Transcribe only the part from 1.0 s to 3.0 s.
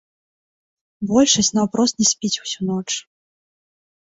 Большасць наўпрост не спіць усю ноч.